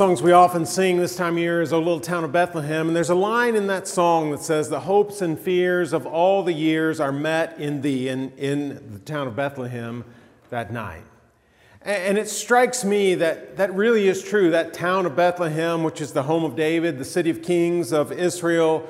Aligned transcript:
Songs 0.00 0.22
we 0.22 0.30
often 0.30 0.64
sing 0.64 0.98
this 0.98 1.16
time 1.16 1.32
of 1.32 1.40
year 1.40 1.60
is 1.60 1.72
O 1.72 1.78
Little 1.78 1.98
Town 1.98 2.22
of 2.22 2.30
Bethlehem, 2.30 2.86
and 2.86 2.94
there's 2.94 3.10
a 3.10 3.16
line 3.16 3.56
in 3.56 3.66
that 3.66 3.88
song 3.88 4.30
that 4.30 4.40
says, 4.40 4.68
The 4.68 4.78
hopes 4.78 5.20
and 5.20 5.36
fears 5.36 5.92
of 5.92 6.06
all 6.06 6.44
the 6.44 6.52
years 6.52 7.00
are 7.00 7.10
met 7.10 7.58
in 7.58 7.80
thee, 7.80 8.08
in, 8.08 8.30
in 8.36 8.92
the 8.92 9.00
town 9.00 9.26
of 9.26 9.34
Bethlehem 9.34 10.04
that 10.50 10.72
night. 10.72 11.02
And 11.82 12.16
it 12.16 12.28
strikes 12.28 12.84
me 12.84 13.16
that 13.16 13.56
that 13.56 13.74
really 13.74 14.06
is 14.06 14.22
true. 14.22 14.52
That 14.52 14.72
town 14.72 15.04
of 15.04 15.16
Bethlehem, 15.16 15.82
which 15.82 16.00
is 16.00 16.12
the 16.12 16.22
home 16.22 16.44
of 16.44 16.54
David, 16.54 17.00
the 17.00 17.04
city 17.04 17.30
of 17.30 17.42
kings 17.42 17.92
of 17.92 18.12
Israel, 18.12 18.88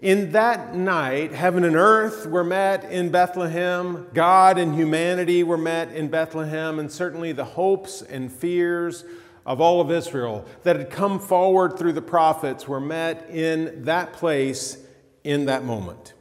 in 0.00 0.32
that 0.32 0.74
night, 0.74 1.30
heaven 1.30 1.62
and 1.62 1.76
earth 1.76 2.26
were 2.26 2.42
met 2.42 2.82
in 2.90 3.10
Bethlehem, 3.10 4.08
God 4.14 4.58
and 4.58 4.74
humanity 4.74 5.44
were 5.44 5.56
met 5.56 5.92
in 5.92 6.08
Bethlehem, 6.08 6.80
and 6.80 6.90
certainly 6.90 7.30
the 7.30 7.44
hopes 7.44 8.02
and 8.02 8.32
fears 8.32 9.04
of 9.46 9.60
all 9.60 9.80
of 9.80 9.90
Israel 9.90 10.44
that 10.62 10.76
had 10.76 10.90
come 10.90 11.18
forward 11.18 11.78
through 11.78 11.92
the 11.92 12.02
prophets 12.02 12.68
were 12.68 12.80
met 12.80 13.28
in 13.30 13.84
that 13.84 14.12
place 14.12 14.78
in 15.24 15.46
that 15.46 15.64
moment. 15.64 16.14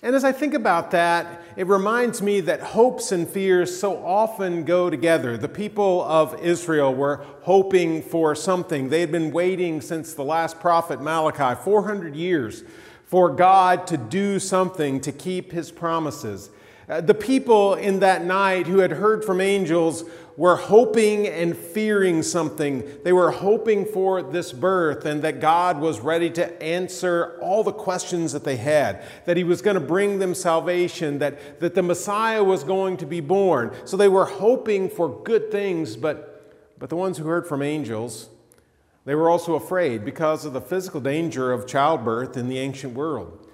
And 0.00 0.14
as 0.14 0.22
I 0.22 0.30
think 0.30 0.54
about 0.54 0.92
that, 0.92 1.42
it 1.56 1.66
reminds 1.66 2.22
me 2.22 2.40
that 2.42 2.60
hopes 2.60 3.10
and 3.10 3.28
fears 3.28 3.78
so 3.78 3.96
often 4.04 4.62
go 4.64 4.88
together. 4.88 5.36
The 5.36 5.48
people 5.48 6.04
of 6.04 6.40
Israel 6.40 6.94
were 6.94 7.26
hoping 7.42 8.02
for 8.02 8.36
something. 8.36 8.90
They 8.90 9.00
had 9.00 9.10
been 9.10 9.32
waiting 9.32 9.80
since 9.80 10.14
the 10.14 10.22
last 10.22 10.60
prophet 10.60 11.00
Malachi, 11.00 11.60
400 11.64 12.14
years, 12.14 12.62
for 13.06 13.28
God 13.30 13.88
to 13.88 13.96
do 13.96 14.38
something 14.38 15.00
to 15.00 15.10
keep 15.10 15.50
his 15.50 15.72
promises. 15.72 16.50
Uh, 16.88 17.02
the 17.02 17.14
people 17.14 17.74
in 17.74 18.00
that 18.00 18.24
night 18.24 18.66
who 18.66 18.78
had 18.78 18.92
heard 18.92 19.22
from 19.22 19.40
angels 19.40 20.04
were 20.38 20.56
hoping 20.56 21.26
and 21.26 21.54
fearing 21.54 22.22
something. 22.22 22.88
They 23.02 23.12
were 23.12 23.30
hoping 23.30 23.84
for 23.84 24.22
this 24.22 24.52
birth 24.52 25.04
and 25.04 25.20
that 25.22 25.40
God 25.40 25.80
was 25.80 26.00
ready 26.00 26.30
to 26.30 26.62
answer 26.62 27.36
all 27.42 27.62
the 27.62 27.72
questions 27.72 28.32
that 28.32 28.44
they 28.44 28.56
had, 28.56 29.02
that 29.26 29.36
He 29.36 29.44
was 29.44 29.60
going 29.60 29.74
to 29.74 29.80
bring 29.80 30.18
them 30.18 30.34
salvation, 30.34 31.18
that, 31.18 31.60
that 31.60 31.74
the 31.74 31.82
Messiah 31.82 32.42
was 32.42 32.64
going 32.64 32.96
to 32.98 33.06
be 33.06 33.20
born. 33.20 33.74
So 33.84 33.96
they 33.96 34.08
were 34.08 34.26
hoping 34.26 34.88
for 34.88 35.22
good 35.24 35.50
things, 35.50 35.96
but, 35.96 36.54
but 36.78 36.88
the 36.88 36.96
ones 36.96 37.18
who 37.18 37.24
heard 37.26 37.46
from 37.46 37.60
angels, 37.60 38.30
they 39.04 39.16
were 39.16 39.28
also 39.28 39.56
afraid 39.56 40.04
because 40.04 40.44
of 40.44 40.52
the 40.52 40.60
physical 40.60 41.00
danger 41.00 41.52
of 41.52 41.66
childbirth 41.66 42.36
in 42.36 42.48
the 42.48 42.58
ancient 42.58 42.94
world 42.94 43.47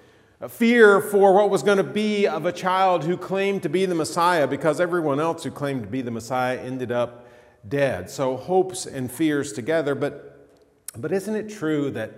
a 0.45 0.49
fear 0.49 1.01
for 1.01 1.33
what 1.33 1.49
was 1.49 1.63
going 1.63 1.79
to 1.79 1.83
be 1.83 2.27
of 2.27 2.45
a 2.45 2.51
child 2.51 3.03
who 3.03 3.17
claimed 3.17 3.63
to 3.63 3.67
be 3.67 3.87
the 3.87 3.95
Messiah 3.95 4.45
because 4.45 4.79
everyone 4.79 5.19
else 5.19 5.43
who 5.43 5.49
claimed 5.49 5.81
to 5.81 5.87
be 5.87 6.03
the 6.03 6.11
Messiah 6.11 6.59
ended 6.59 6.91
up 6.91 7.25
dead. 7.67 8.11
So 8.11 8.37
hopes 8.37 8.85
and 8.85 9.11
fears 9.11 9.53
together. 9.53 9.95
But, 9.95 10.47
but 10.95 11.11
isn't 11.11 11.35
it 11.35 11.49
true 11.49 11.89
that 11.91 12.11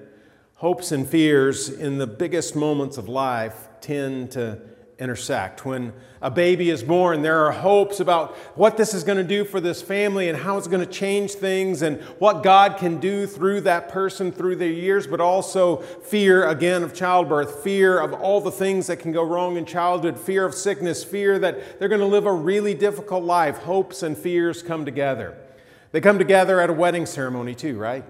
hopes 0.55 0.91
and 0.91 1.07
fears 1.07 1.69
in 1.69 1.99
the 1.99 2.07
biggest 2.07 2.53
moments 2.53 2.97
of 2.97 3.07
life 3.07 3.69
tend 3.79 4.31
to 4.31 4.59
intersect. 4.99 5.63
When 5.63 5.93
a 6.21 6.31
baby 6.31 6.71
is 6.71 6.81
born, 6.81 7.21
there 7.21 7.45
are 7.45 7.51
hopes 7.51 7.99
about 7.99 8.35
what 8.55 8.77
this 8.77 8.95
is 8.95 9.03
going 9.03 9.19
to 9.19 9.23
do 9.23 9.45
for 9.45 9.61
this 9.61 9.81
family 9.81 10.27
and 10.27 10.37
how 10.37 10.57
it's 10.57 10.67
going 10.67 10.85
to 10.85 10.91
change 10.91 11.33
things 11.33 11.83
and 11.83 12.01
what 12.17 12.41
God 12.41 12.77
can 12.77 12.99
do 12.99 13.27
through 13.27 13.61
that 13.61 13.89
person 13.89 14.31
through 14.31 14.55
their 14.55 14.71
years, 14.71 15.05
but 15.05 15.21
also 15.21 15.77
fear 15.77 16.47
again 16.47 16.81
of 16.81 16.95
childbirth, 16.95 17.63
fear 17.63 17.99
of 17.99 18.13
all 18.13 18.41
the 18.41 18.51
things 18.51 18.87
that 18.87 18.97
can 18.97 19.11
go 19.11 19.23
wrong 19.23 19.55
in 19.57 19.65
childhood, 19.65 20.19
fear 20.19 20.45
of 20.45 20.55
sickness, 20.55 21.03
fear 21.03 21.37
that 21.37 21.79
they're 21.79 21.89
going 21.89 22.01
to 22.01 22.07
live 22.07 22.25
a 22.25 22.33
really 22.33 22.73
difficult 22.73 23.23
life. 23.23 23.59
Hopes 23.59 24.01
and 24.01 24.17
fears 24.17 24.63
come 24.63 24.83
together. 24.83 25.37
They 25.91 26.01
come 26.01 26.17
together 26.17 26.59
at 26.59 26.69
a 26.69 26.73
wedding 26.73 27.05
ceremony, 27.05 27.53
too, 27.53 27.77
right? 27.77 28.03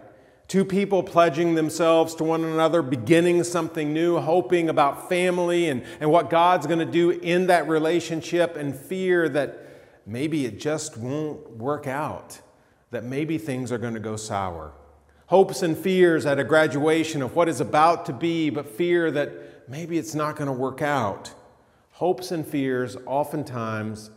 Two 0.47 0.63
people 0.63 1.03
pledging 1.03 1.55
themselves 1.55 2.15
to 2.15 2.23
one 2.23 2.43
another, 2.45 2.81
beginning 2.81 3.43
something 3.43 3.91
new, 3.91 4.17
hoping 4.17 4.69
about 4.69 5.09
family 5.09 5.67
and, 5.67 5.83
and 5.99 6.09
what 6.09 6.29
God's 6.29 6.65
going 6.65 6.79
to 6.79 6.85
do 6.85 7.09
in 7.09 7.47
that 7.47 7.67
relationship, 7.67 8.55
and 8.55 8.73
fear 8.73 9.27
that 9.27 9.65
maybe 10.05 10.45
it 10.45 10.57
just 10.57 10.97
won't 10.97 11.57
work 11.57 11.85
out, 11.85 12.39
that 12.91 13.03
maybe 13.03 13.37
things 13.37 13.73
are 13.73 13.77
going 13.77 13.93
to 13.93 13.99
go 13.99 14.15
sour. 14.15 14.71
Hopes 15.25 15.63
and 15.63 15.77
fears 15.77 16.25
at 16.25 16.39
a 16.39 16.45
graduation 16.45 17.21
of 17.21 17.35
what 17.35 17.49
is 17.49 17.59
about 17.59 18.05
to 18.05 18.13
be, 18.13 18.49
but 18.49 18.69
fear 18.69 19.11
that 19.11 19.67
maybe 19.67 19.97
it's 19.97 20.15
not 20.15 20.37
going 20.37 20.47
to 20.47 20.53
work 20.53 20.81
out. 20.81 21.33
Hopes 21.91 22.31
and 22.31 22.47
fears 22.47 22.95
oftentimes 23.05 24.11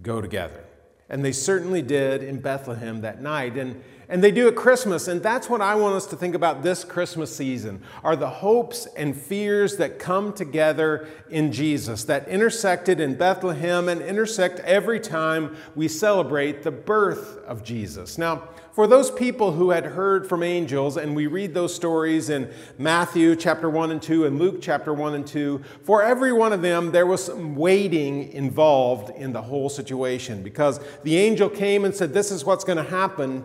go 0.00 0.22
together. 0.22 0.64
And 1.10 1.22
they 1.22 1.32
certainly 1.32 1.82
did 1.82 2.22
in 2.22 2.40
Bethlehem 2.40 3.02
that 3.02 3.20
night. 3.20 3.58
And 3.58 3.82
and 4.08 4.22
they 4.22 4.30
do 4.30 4.48
at 4.48 4.56
Christmas, 4.56 5.08
and 5.08 5.22
that's 5.22 5.48
what 5.48 5.60
I 5.60 5.74
want 5.74 5.94
us 5.94 6.06
to 6.06 6.16
think 6.16 6.34
about 6.34 6.62
this 6.62 6.84
Christmas 6.84 7.34
season 7.34 7.82
are 8.02 8.16
the 8.16 8.28
hopes 8.28 8.86
and 8.96 9.16
fears 9.16 9.76
that 9.76 9.98
come 9.98 10.32
together 10.32 11.08
in 11.30 11.52
Jesus, 11.52 12.04
that 12.04 12.28
intersected 12.28 13.00
in 13.00 13.14
Bethlehem 13.14 13.88
and 13.88 14.00
intersect 14.02 14.60
every 14.60 15.00
time 15.00 15.56
we 15.74 15.88
celebrate 15.88 16.62
the 16.62 16.70
birth 16.70 17.38
of 17.46 17.64
Jesus. 17.64 18.18
Now, 18.18 18.48
for 18.74 18.88
those 18.88 19.08
people 19.08 19.52
who 19.52 19.70
had 19.70 19.86
heard 19.86 20.28
from 20.28 20.42
angels, 20.42 20.96
and 20.96 21.14
we 21.14 21.28
read 21.28 21.54
those 21.54 21.72
stories 21.72 22.28
in 22.28 22.52
Matthew 22.76 23.36
chapter 23.36 23.70
1 23.70 23.92
and 23.92 24.02
2 24.02 24.26
and 24.26 24.36
Luke 24.36 24.58
chapter 24.60 24.92
1 24.92 25.14
and 25.14 25.24
2, 25.24 25.62
for 25.84 26.02
every 26.02 26.32
one 26.32 26.52
of 26.52 26.60
them, 26.60 26.90
there 26.90 27.06
was 27.06 27.24
some 27.24 27.54
waiting 27.54 28.32
involved 28.32 29.10
in 29.10 29.32
the 29.32 29.42
whole 29.42 29.68
situation 29.68 30.42
because 30.42 30.80
the 31.04 31.16
angel 31.16 31.48
came 31.48 31.84
and 31.84 31.94
said, 31.94 32.12
This 32.12 32.32
is 32.32 32.44
what's 32.44 32.64
going 32.64 32.78
to 32.78 32.90
happen. 32.90 33.44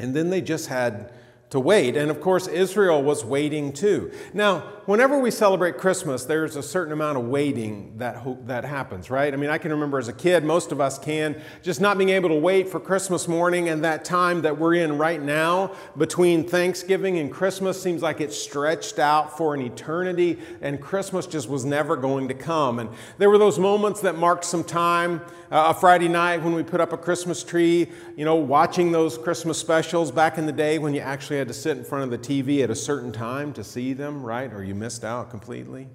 And 0.00 0.16
then 0.16 0.30
they 0.30 0.40
just 0.40 0.66
had 0.66 1.12
to 1.50 1.58
wait. 1.58 1.96
And 1.96 2.10
of 2.10 2.20
course, 2.20 2.46
Israel 2.46 3.02
was 3.02 3.24
waiting 3.24 3.72
too. 3.72 4.12
Now, 4.32 4.60
whenever 4.86 5.18
we 5.18 5.32
celebrate 5.32 5.78
Christmas, 5.78 6.24
there's 6.24 6.54
a 6.54 6.62
certain 6.62 6.92
amount 6.92 7.18
of 7.18 7.24
waiting 7.24 7.98
that, 7.98 8.46
that 8.46 8.64
happens, 8.64 9.10
right? 9.10 9.34
I 9.34 9.36
mean, 9.36 9.50
I 9.50 9.58
can 9.58 9.72
remember 9.72 9.98
as 9.98 10.06
a 10.06 10.12
kid, 10.12 10.44
most 10.44 10.70
of 10.70 10.80
us 10.80 10.98
can, 10.98 11.40
just 11.62 11.80
not 11.80 11.98
being 11.98 12.10
able 12.10 12.28
to 12.28 12.36
wait 12.36 12.68
for 12.68 12.78
Christmas 12.78 13.26
morning 13.26 13.68
and 13.68 13.84
that 13.84 14.04
time 14.04 14.42
that 14.42 14.58
we're 14.58 14.74
in 14.74 14.96
right 14.96 15.20
now 15.20 15.72
between 15.98 16.46
Thanksgiving 16.46 17.18
and 17.18 17.32
Christmas 17.32 17.80
seems 17.82 18.00
like 18.00 18.20
it's 18.20 18.38
stretched 18.38 19.00
out 19.00 19.36
for 19.36 19.52
an 19.52 19.60
eternity, 19.60 20.38
and 20.62 20.80
Christmas 20.80 21.26
just 21.26 21.48
was 21.48 21.64
never 21.64 21.96
going 21.96 22.28
to 22.28 22.34
come. 22.34 22.78
And 22.78 22.90
there 23.18 23.28
were 23.28 23.38
those 23.38 23.58
moments 23.58 24.00
that 24.02 24.16
marked 24.16 24.44
some 24.44 24.62
time 24.62 25.20
uh, 25.50 25.74
a 25.74 25.74
Friday 25.74 26.08
night 26.08 26.42
when 26.42 26.54
we 26.54 26.62
put 26.62 26.80
up 26.80 26.92
a 26.92 26.96
Christmas 26.96 27.42
tree, 27.42 27.88
you 28.16 28.24
know, 28.24 28.36
watching 28.36 28.92
those 28.92 29.18
Christmas 29.18 29.58
specials 29.58 30.12
back 30.12 30.38
in 30.38 30.46
the 30.46 30.52
day 30.52 30.78
when 30.78 30.94
you 30.94 31.00
actually 31.00 31.39
had 31.40 31.48
to 31.48 31.54
sit 31.54 31.76
in 31.76 31.84
front 31.84 32.04
of 32.04 32.10
the 32.10 32.18
TV 32.18 32.62
at 32.62 32.70
a 32.70 32.74
certain 32.74 33.10
time 33.10 33.52
to 33.54 33.64
see 33.64 33.92
them, 33.92 34.22
right? 34.22 34.52
Or 34.52 34.62
you 34.62 34.74
missed 34.74 35.04
out 35.04 35.30
completely. 35.30 35.88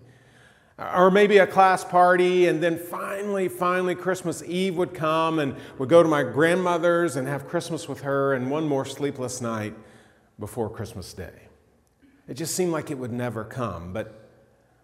Or 0.78 1.10
maybe 1.10 1.38
a 1.38 1.48
class 1.48 1.86
party, 1.86 2.48
and 2.48 2.62
then 2.62 2.78
finally, 2.78 3.48
finally, 3.48 3.96
Christmas 3.96 4.44
Eve 4.44 4.76
would 4.76 4.94
come, 4.94 5.40
and 5.40 5.56
we'd 5.80 5.88
go 5.88 6.04
to 6.04 6.10
my 6.10 6.24
grandmother's 6.24 7.16
and 7.16 7.28
have 7.30 7.48
Christmas 7.48 7.88
with 7.88 8.02
her, 8.02 8.34
and 8.34 8.52
one 8.52 8.68
more 8.68 8.84
sleepless 8.84 9.40
night 9.40 9.74
before 10.38 10.70
Christmas 10.70 11.14
Day. 11.14 11.48
It 12.28 12.34
just 12.34 12.56
seemed 12.56 12.74
like 12.74 12.92
it 12.92 12.98
would 12.98 13.14
never 13.14 13.46
come, 13.46 13.94
but, 13.94 14.30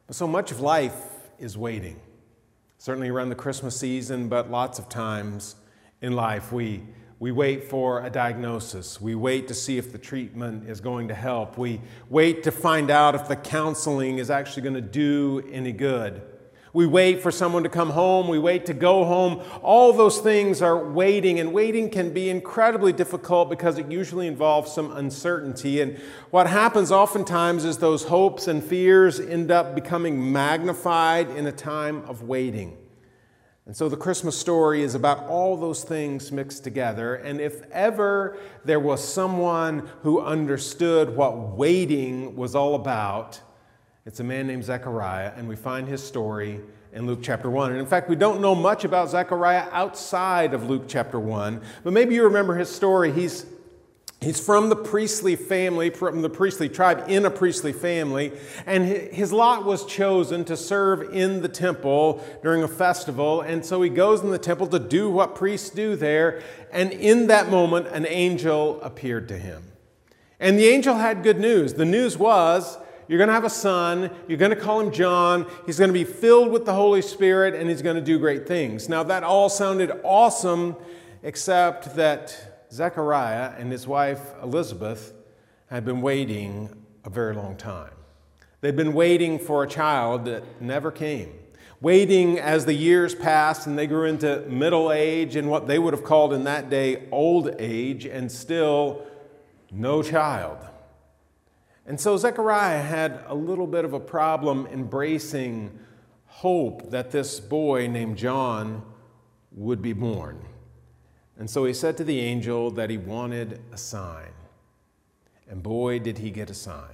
but 0.08 0.16
so 0.16 0.28
much 0.28 0.52
of 0.52 0.62
life 0.62 0.96
is 1.38 1.58
waiting 1.58 2.00
certainly 2.82 3.10
around 3.10 3.30
the 3.30 3.36
Christmas 3.36 3.80
season, 3.80 4.28
but 4.28 4.50
lots 4.50 4.80
of 4.80 4.90
times 4.90 5.56
in 6.02 6.14
life 6.14 6.52
we, 6.52 6.82
we 7.22 7.32
wait 7.32 7.66
for 7.66 8.04
a 8.04 8.10
diagnosis. 8.10 9.00
We 9.00 9.14
wait 9.14 9.48
to 9.50 9.54
see 9.54 9.78
if 9.78 9.92
the 9.92 10.00
treatment 10.00 10.68
is 10.68 10.82
going 10.82 11.10
to 11.10 11.14
help. 11.14 11.56
We 11.56 11.80
wait 12.10 12.42
to 12.46 12.52
find 12.52 12.90
out 12.90 13.14
if 13.14 13.28
the 13.28 13.36
counseling 13.36 14.18
is 14.18 14.32
actually 14.32 14.64
going 14.64 14.74
to 14.74 14.82
do 14.82 15.48
any 15.52 15.72
good. 15.72 16.24
We 16.74 16.88
wait 16.88 17.22
for 17.22 17.30
someone 17.30 17.62
to 17.62 17.70
come 17.70 17.92
home. 17.92 18.28
We 18.28 18.40
wait 18.40 18.66
to 18.66 18.74
go 18.74 19.06
home. 19.06 19.44
All 19.62 19.94
those 19.94 20.18
things 20.18 20.64
are 20.64 20.92
waiting, 20.92 21.40
and 21.40 21.54
waiting 21.54 21.92
can 21.92 22.12
be 22.12 22.28
incredibly 22.28 22.92
difficult 22.92 23.52
because 23.52 23.78
it 23.78 23.92
usually 23.92 24.26
involves 24.26 24.74
some 24.74 24.92
uncertainty. 24.92 25.80
And 25.80 26.00
what 26.32 26.48
happens 26.48 26.92
oftentimes 26.92 27.66
is 27.66 27.78
those 27.78 28.06
hopes 28.06 28.48
and 28.48 28.64
fears 28.64 29.20
end 29.20 29.52
up 29.52 29.76
becoming 29.76 30.32
magnified 30.32 31.30
in 31.30 31.46
a 31.46 31.52
time 31.52 32.02
of 32.08 32.24
waiting. 32.24 32.81
And 33.72 33.78
so 33.78 33.88
the 33.88 33.96
Christmas 33.96 34.38
story 34.38 34.82
is 34.82 34.96
about 34.96 35.28
all 35.30 35.56
those 35.56 35.86
things 35.86 36.30
mixed 36.30 36.62
together. 36.66 37.16
And 37.16 37.40
if 37.40 37.62
ever 37.72 38.38
there 38.66 38.82
was 38.82 39.02
someone 39.02 39.88
who 40.02 40.20
understood 40.20 41.16
what 41.16 41.56
waiting 41.56 42.36
was 42.36 42.54
all 42.54 42.76
about, 42.76 43.40
it's 44.06 44.20
a 44.20 44.26
man 44.26 44.46
named 44.46 44.66
Zechariah, 44.66 45.32
and 45.38 45.48
we 45.48 45.56
find 45.56 45.88
his 45.88 46.04
story 46.04 46.60
in 46.92 47.08
Luke 47.08 47.20
chapter 47.24 47.50
1. 47.50 47.72
And 47.72 47.80
in 47.80 47.86
fact, 47.86 48.10
we 48.10 48.18
don't 48.18 48.42
know 48.42 48.56
much 48.56 48.84
about 48.84 49.10
Zechariah 49.10 49.70
outside 49.72 50.54
of 50.54 50.70
Luke 50.70 50.84
chapter 50.90 51.18
1, 51.18 51.62
but 51.86 51.94
maybe 51.94 52.14
you 52.14 52.26
remember 52.26 52.56
his 52.56 52.68
story. 52.68 53.10
He's 53.10 53.46
He's 54.24 54.40
from 54.40 54.70
the 54.70 54.76
priestly 54.76 55.36
family, 55.36 55.90
from 55.90 56.22
the 56.22 56.30
priestly 56.30 56.70
tribe, 56.70 57.06
in 57.08 57.26
a 57.26 57.32
priestly 57.32 57.74
family, 57.74 58.32
and 58.68 58.86
his 58.86 59.34
lot 59.34 59.66
was 59.66 59.84
chosen 59.84 60.46
to 60.46 60.56
serve 60.56 61.12
in 61.12 61.42
the 61.42 61.50
temple 61.50 62.24
during 62.44 62.62
a 62.62 62.68
festival. 62.68 63.42
And 63.42 63.66
so 63.66 63.82
he 63.82 63.90
goes 63.90 64.22
in 64.22 64.30
the 64.30 64.38
temple 64.38 64.68
to 64.68 64.78
do 64.78 65.10
what 65.10 65.34
priests 65.34 65.72
do 65.72 65.96
there. 65.96 66.44
And 66.72 66.92
in 66.92 67.28
that 67.28 67.50
moment, 67.50 67.88
an 67.88 68.06
angel 68.06 68.80
appeared 68.84 69.28
to 69.30 69.40
him. 69.40 69.64
And 70.40 70.60
the 70.60 70.68
angel 70.68 70.94
had 70.94 71.24
good 71.24 71.40
news. 71.40 71.74
The 71.74 71.86
news 71.86 72.16
was 72.16 72.78
you're 73.08 73.18
going 73.18 73.28
to 73.30 73.34
have 73.34 73.44
a 73.44 73.50
son, 73.50 74.12
you're 74.28 74.38
going 74.38 74.52
to 74.52 74.56
call 74.56 74.82
him 74.82 74.92
John, 74.92 75.48
he's 75.66 75.80
going 75.80 75.90
to 75.90 75.94
be 75.94 76.04
filled 76.04 76.52
with 76.52 76.66
the 76.66 76.74
Holy 76.74 77.02
Spirit, 77.02 77.56
and 77.56 77.68
he's 77.68 77.82
going 77.82 77.96
to 77.96 78.04
do 78.04 78.20
great 78.20 78.48
things. 78.48 78.88
Now, 78.88 79.02
that 79.02 79.24
all 79.24 79.50
sounded 79.50 79.92
awesome, 80.04 80.76
except 81.24 81.96
that 81.96 82.51
Zechariah 82.72 83.54
and 83.58 83.72
his 83.72 83.88
wife 83.88 84.34
Elizabeth 84.42 85.14
had 85.68 85.86
been 85.86 86.02
waiting 86.02 86.70
a 87.04 87.10
very 87.10 87.36
long 87.36 87.56
time. 87.56 87.94
They'd 88.62 88.76
been 88.76 88.94
waiting 88.94 89.40
for 89.40 89.64
a 89.64 89.68
child 89.68 90.26
that 90.26 90.62
never 90.62 90.92
came 90.92 91.34
waiting 91.82 92.38
as 92.38 92.66
the 92.66 92.74
years 92.74 93.16
passed 93.16 93.66
and 93.66 93.78
they 93.78 93.88
grew 93.88 94.06
into 94.06 94.40
middle 94.48 94.92
age 94.92 95.36
and 95.36 95.50
what 95.50 95.68
they 95.68 95.80
would 95.80 95.94
have 95.94 96.04
called 96.04 96.32
in 96.32 96.44
that 96.44 96.70
day 96.70 97.08
old 97.12 97.56
age, 97.60 98.06
and 98.06 98.32
still 98.32 99.06
no 99.72 100.04
child. 100.04 100.58
And 101.88 102.00
so 102.00 102.16
Zechariah 102.16 102.82
had 102.82 103.24
a 103.28 103.34
little 103.34 103.66
bit 103.66 103.84
of 103.84 103.94
a 103.94 104.00
problem 104.00 104.68
embracing 104.68 105.78
hope 106.28 106.92
that 106.92 107.12
this 107.12 107.40
boy 107.40 107.88
named 107.88 108.18
John 108.18 108.84
would 109.52 109.82
be 109.82 109.94
born. 109.94 110.46
And 111.42 111.50
so 111.50 111.66
he 111.66 111.74
said 111.74 111.98
to 111.98 112.04
the 112.04 112.20
angel 112.20 112.70
that 112.70 112.92
he 112.92 113.00
wanted 113.00 113.62
a 113.74 113.78
sign. 113.78 114.30
And 115.50 115.64
boy, 115.64 115.98
did 115.98 116.20
he 116.20 116.30
get 116.30 116.52
a 116.52 116.54
sign. 116.54 116.94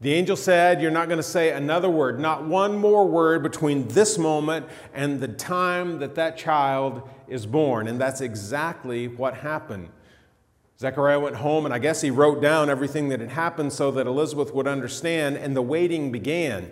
The 0.00 0.14
angel 0.14 0.34
said, 0.34 0.80
You're 0.80 0.90
not 0.90 1.08
going 1.08 1.18
to 1.18 1.22
say 1.22 1.50
another 1.52 1.90
word, 1.90 2.18
not 2.18 2.46
one 2.46 2.74
more 2.78 3.06
word 3.06 3.42
between 3.42 3.86
this 3.88 4.16
moment 4.16 4.64
and 4.94 5.20
the 5.20 5.28
time 5.28 5.98
that 5.98 6.14
that 6.14 6.38
child 6.38 7.06
is 7.28 7.44
born. 7.44 7.86
And 7.86 8.00
that's 8.00 8.22
exactly 8.22 9.08
what 9.08 9.34
happened. 9.34 9.90
Zechariah 10.80 11.20
went 11.20 11.36
home, 11.36 11.66
and 11.66 11.74
I 11.74 11.78
guess 11.78 12.00
he 12.00 12.10
wrote 12.10 12.40
down 12.40 12.70
everything 12.70 13.10
that 13.10 13.20
had 13.20 13.32
happened 13.32 13.74
so 13.74 13.90
that 13.90 14.06
Elizabeth 14.06 14.54
would 14.54 14.66
understand, 14.66 15.36
and 15.36 15.54
the 15.54 15.60
waiting 15.60 16.10
began. 16.10 16.70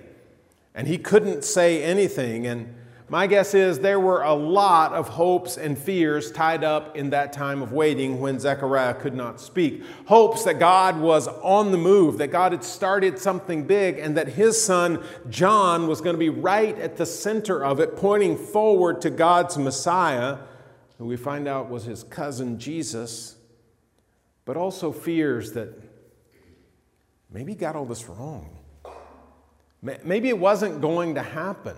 And 0.75 0.89
he 0.89 0.97
couldn't 0.97 1.45
say 1.45 1.83
anything. 1.83 2.47
And 2.47 2.75
my 3.13 3.27
guess 3.27 3.53
is 3.53 3.81
there 3.81 4.01
were 4.01 4.23
a 4.23 4.33
lot 4.33 4.95
of 4.95 5.07
hopes 5.07 5.59
and 5.59 5.77
fears 5.77 6.33
tied 6.33 6.65
up 6.65 6.97
in 6.97 7.11
that 7.11 7.31
time 7.31 7.61
of 7.61 7.71
waiting 7.71 8.19
when 8.21 8.41
Zechariah 8.41 8.95
could 8.95 9.13
not 9.13 9.39
speak. 9.39 9.83
Hopes 10.07 10.45
that 10.45 10.59
God 10.59 10.99
was 10.99 11.29
on 11.29 11.73
the 11.73 11.77
move, 11.77 12.17
that 12.17 12.29
God 12.29 12.53
had 12.53 12.65
started 12.65 13.19
something 13.19 13.67
big, 13.67 13.99
and 13.99 14.17
that 14.17 14.29
his 14.29 14.65
son 14.65 15.05
John 15.29 15.89
was 15.89 16.01
going 16.01 16.15
to 16.15 16.19
be 16.19 16.31
right 16.31 16.75
at 16.79 16.97
the 16.97 17.05
center 17.05 17.63
of 17.63 17.81
it, 17.81 17.99
pointing 17.99 18.35
forward 18.35 19.03
to 19.03 19.11
God's 19.11 19.59
Messiah, 19.59 20.39
who 20.97 21.05
we 21.05 21.19
find 21.19 21.47
out 21.47 21.69
was 21.69 21.85
his 21.85 22.05
cousin 22.05 22.59
Jesus. 22.59 23.37
But 24.47 24.57
also 24.57 24.91
fears 24.91 25.53
that 25.53 25.79
maybe 27.31 27.53
he 27.53 27.59
got 27.59 27.77
all 27.77 27.85
this 27.85 28.09
wrong. 28.09 28.57
Maybe 29.83 30.31
it 30.31 30.39
wasn't 30.39 30.81
going 30.81 31.17
to 31.17 31.23
happen 31.23 31.77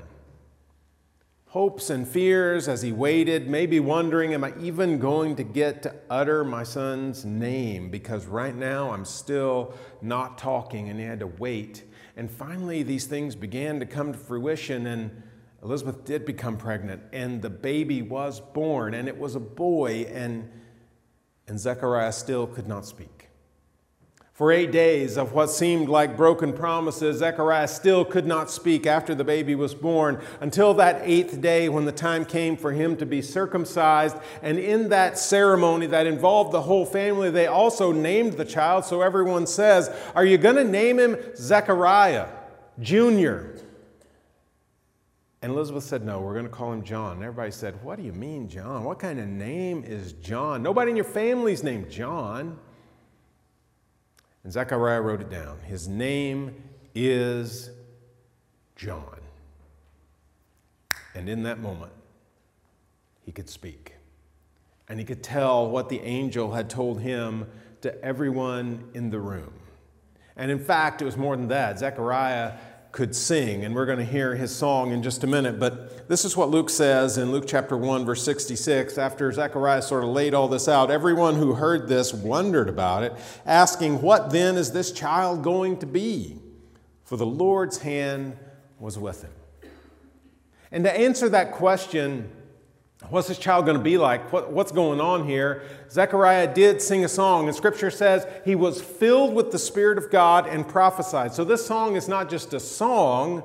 hopes 1.54 1.88
and 1.88 2.08
fears 2.08 2.66
as 2.66 2.82
he 2.82 2.90
waited, 2.90 3.48
maybe 3.48 3.78
wondering, 3.78 4.34
Am 4.34 4.42
I 4.42 4.52
even 4.58 4.98
going 4.98 5.36
to 5.36 5.44
get 5.44 5.84
to 5.84 5.94
utter 6.10 6.42
my 6.42 6.64
son's 6.64 7.24
name? 7.24 7.90
Because 7.90 8.26
right 8.26 8.56
now 8.56 8.90
I'm 8.90 9.04
still 9.04 9.72
not 10.02 10.36
talking, 10.36 10.88
and 10.88 10.98
he 10.98 11.06
had 11.06 11.20
to 11.20 11.28
wait. 11.28 11.84
And 12.16 12.28
finally, 12.28 12.82
these 12.82 13.06
things 13.06 13.36
began 13.36 13.78
to 13.78 13.86
come 13.86 14.10
to 14.10 14.18
fruition, 14.18 14.88
and 14.88 15.22
Elizabeth 15.62 16.04
did 16.04 16.26
become 16.26 16.56
pregnant, 16.56 17.00
and 17.12 17.40
the 17.40 17.50
baby 17.50 18.02
was 18.02 18.40
born, 18.40 18.92
and 18.92 19.06
it 19.06 19.16
was 19.16 19.36
a 19.36 19.40
boy, 19.40 20.08
and, 20.12 20.50
and 21.46 21.56
Zechariah 21.56 22.10
still 22.10 22.48
could 22.48 22.66
not 22.66 22.84
speak. 22.84 23.23
For 24.34 24.50
eight 24.50 24.72
days 24.72 25.16
of 25.16 25.32
what 25.32 25.48
seemed 25.48 25.88
like 25.88 26.16
broken 26.16 26.52
promises, 26.52 27.18
Zechariah 27.18 27.68
still 27.68 28.04
could 28.04 28.26
not 28.26 28.50
speak 28.50 28.84
after 28.84 29.14
the 29.14 29.22
baby 29.22 29.54
was 29.54 29.76
born 29.76 30.20
until 30.40 30.74
that 30.74 31.02
eighth 31.04 31.40
day 31.40 31.68
when 31.68 31.84
the 31.84 31.92
time 31.92 32.24
came 32.24 32.56
for 32.56 32.72
him 32.72 32.96
to 32.96 33.06
be 33.06 33.22
circumcised. 33.22 34.16
And 34.42 34.58
in 34.58 34.88
that 34.88 35.20
ceremony 35.20 35.86
that 35.86 36.08
involved 36.08 36.50
the 36.50 36.62
whole 36.62 36.84
family, 36.84 37.30
they 37.30 37.46
also 37.46 37.92
named 37.92 38.32
the 38.32 38.44
child. 38.44 38.84
So 38.84 39.02
everyone 39.02 39.46
says, 39.46 39.88
Are 40.16 40.24
you 40.24 40.36
going 40.36 40.56
to 40.56 40.64
name 40.64 40.98
him 40.98 41.16
Zechariah 41.36 42.26
Jr.? 42.80 43.60
And 45.42 45.52
Elizabeth 45.52 45.84
said, 45.84 46.04
No, 46.04 46.20
we're 46.20 46.34
going 46.34 46.46
to 46.46 46.50
call 46.50 46.72
him 46.72 46.82
John. 46.82 47.18
And 47.18 47.22
everybody 47.22 47.52
said, 47.52 47.80
What 47.84 47.98
do 47.98 48.02
you 48.02 48.12
mean, 48.12 48.48
John? 48.48 48.82
What 48.82 48.98
kind 48.98 49.20
of 49.20 49.28
name 49.28 49.84
is 49.84 50.14
John? 50.14 50.60
Nobody 50.60 50.90
in 50.90 50.96
your 50.96 51.04
family's 51.04 51.62
named 51.62 51.88
John. 51.88 52.58
And 54.44 54.52
Zechariah 54.52 55.00
wrote 55.00 55.22
it 55.22 55.30
down. 55.30 55.58
His 55.60 55.88
name 55.88 56.54
is 56.94 57.70
John. 58.76 59.20
And 61.14 61.28
in 61.28 61.42
that 61.44 61.58
moment, 61.58 61.92
he 63.22 63.32
could 63.32 63.48
speak. 63.48 63.94
And 64.88 64.98
he 64.98 65.04
could 65.04 65.22
tell 65.22 65.68
what 65.70 65.88
the 65.88 66.00
angel 66.00 66.52
had 66.52 66.68
told 66.68 67.00
him 67.00 67.46
to 67.80 68.04
everyone 68.04 68.90
in 68.92 69.10
the 69.10 69.18
room. 69.18 69.52
And 70.36 70.50
in 70.50 70.58
fact, 70.58 71.00
it 71.00 71.04
was 71.06 71.16
more 71.16 71.36
than 71.36 71.48
that. 71.48 71.78
Zechariah 71.78 72.52
could 72.94 73.16
sing, 73.16 73.64
and 73.64 73.74
we're 73.74 73.86
going 73.86 73.98
to 73.98 74.04
hear 74.04 74.36
his 74.36 74.54
song 74.54 74.92
in 74.92 75.02
just 75.02 75.24
a 75.24 75.26
minute. 75.26 75.58
But 75.58 76.06
this 76.06 76.24
is 76.24 76.36
what 76.36 76.50
Luke 76.50 76.70
says 76.70 77.18
in 77.18 77.32
Luke 77.32 77.42
chapter 77.44 77.76
1, 77.76 78.06
verse 78.06 78.22
66. 78.22 78.98
After 78.98 79.32
Zechariah 79.32 79.82
sort 79.82 80.04
of 80.04 80.10
laid 80.10 80.32
all 80.32 80.46
this 80.46 80.68
out, 80.68 80.92
everyone 80.92 81.34
who 81.34 81.54
heard 81.54 81.88
this 81.88 82.14
wondered 82.14 82.68
about 82.68 83.02
it, 83.02 83.12
asking, 83.44 84.00
What 84.00 84.30
then 84.30 84.54
is 84.54 84.70
this 84.70 84.92
child 84.92 85.42
going 85.42 85.78
to 85.78 85.86
be? 85.86 86.38
For 87.02 87.16
the 87.16 87.26
Lord's 87.26 87.78
hand 87.78 88.36
was 88.78 88.96
with 88.96 89.22
him. 89.22 89.32
And 90.70 90.84
to 90.84 90.96
answer 90.96 91.28
that 91.30 91.50
question, 91.50 92.30
What's 93.10 93.28
this 93.28 93.38
child 93.38 93.66
going 93.66 93.76
to 93.76 93.82
be 93.82 93.98
like? 93.98 94.32
What, 94.32 94.50
what's 94.50 94.72
going 94.72 95.00
on 95.00 95.26
here? 95.26 95.62
Zechariah 95.90 96.52
did 96.52 96.80
sing 96.80 97.04
a 97.04 97.08
song, 97.08 97.46
and 97.46 97.56
scripture 97.56 97.90
says 97.90 98.26
he 98.44 98.54
was 98.54 98.80
filled 98.80 99.34
with 99.34 99.52
the 99.52 99.58
Spirit 99.58 99.98
of 99.98 100.10
God 100.10 100.46
and 100.46 100.66
prophesied. 100.66 101.34
So 101.34 101.44
this 101.44 101.64
song 101.64 101.96
is 101.96 102.08
not 102.08 102.30
just 102.30 102.54
a 102.54 102.60
song, 102.60 103.42